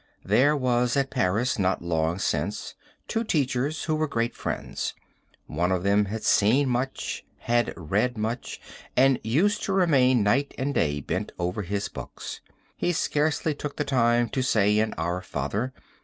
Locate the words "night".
10.23-10.55